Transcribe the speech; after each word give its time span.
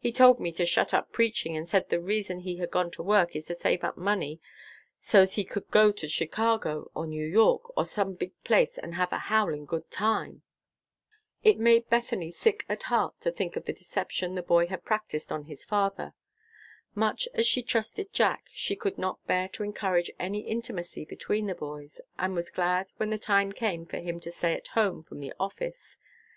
He 0.00 0.10
told 0.10 0.40
me 0.40 0.50
to 0.54 0.66
shut 0.66 0.92
up 0.92 1.12
preaching, 1.12 1.56
and 1.56 1.68
said 1.68 1.88
the 1.88 2.00
reason 2.00 2.40
he 2.40 2.56
has 2.56 2.68
gone 2.68 2.90
to 2.90 3.02
work 3.04 3.36
is 3.36 3.44
to 3.44 3.54
save 3.54 3.84
up 3.84 3.96
money 3.96 4.40
so's 4.98 5.34
he 5.36 5.44
could 5.44 5.70
go 5.70 5.92
to 5.92 6.08
Chicago 6.08 6.90
or 6.96 7.06
New 7.06 7.24
York, 7.24 7.62
or 7.76 7.84
some 7.86 8.14
big 8.14 8.32
place, 8.42 8.76
and 8.76 8.96
have 8.96 9.12
a 9.12 9.18
'howling 9.30 9.64
good 9.66 9.88
time.'" 9.88 10.42
It 11.44 11.60
made 11.60 11.88
Bethany 11.88 12.32
sick 12.32 12.64
at 12.68 12.82
heart 12.90 13.20
to 13.20 13.30
think 13.30 13.54
of 13.54 13.64
the 13.66 13.72
deception 13.72 14.34
the 14.34 14.42
boy 14.42 14.66
had 14.66 14.84
practiced 14.84 15.30
on 15.30 15.44
his 15.44 15.64
father. 15.64 16.12
Much 16.96 17.28
as 17.32 17.46
she 17.46 17.62
trusted 17.62 18.12
Jack, 18.12 18.50
she 18.52 18.74
could 18.74 18.98
not 18.98 19.24
bear 19.28 19.46
to 19.50 19.62
encourage 19.62 20.10
any 20.18 20.40
intimacy 20.40 21.04
between 21.04 21.46
the 21.46 21.54
boys, 21.54 22.00
and 22.18 22.34
was 22.34 22.50
glad 22.50 22.90
when 22.96 23.10
the 23.10 23.16
time 23.16 23.52
came 23.52 23.86
for 23.86 23.98
him 23.98 24.18
to 24.18 24.32
stay 24.32 24.54
at 24.54 24.66
home 24.74 25.04
from 25.04 25.20
the 25.20 25.32
office. 25.38 25.98